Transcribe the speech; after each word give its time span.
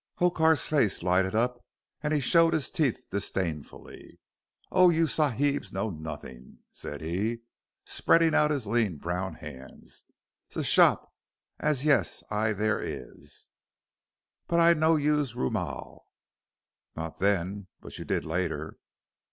Hokar's 0.15 0.65
face 0.67 1.03
lighted 1.03 1.35
up, 1.35 1.63
and 2.01 2.11
he 2.11 2.19
showed 2.21 2.55
his 2.55 2.71
teeth 2.71 3.05
disdainfully. 3.11 4.19
"Oh, 4.71 4.89
you 4.89 5.05
Sahibs 5.05 5.71
know 5.71 5.91
nozzin'!" 5.91 6.57
said 6.71 7.01
he, 7.01 7.41
spreading 7.85 8.33
out 8.33 8.49
his 8.49 8.65
lean 8.65 8.97
brown 8.97 9.35
hands. 9.35 10.05
"Ze 10.51 10.63
shops 10.63 11.05
ah, 11.59 11.69
yis. 11.69 12.23
I 12.31 12.51
there, 12.53 12.83
yis. 12.83 13.51
But 14.47 14.59
I 14.59 14.69
use 14.95 15.35
no 15.35 15.39
roomal." 15.39 16.05
"Not 16.95 17.19
then, 17.19 17.67
but 17.79 17.99
you 17.99 18.03
did 18.03 18.25
later." 18.25 18.79